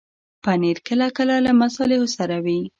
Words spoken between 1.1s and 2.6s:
کله له مصالحو سره وي.